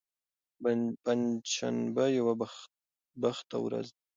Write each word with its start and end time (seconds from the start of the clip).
پنجشنبه 1.03 2.05
یوه 2.17 2.33
بوخته 3.21 3.57
ورځ 3.65 3.87
وه. 3.93 3.99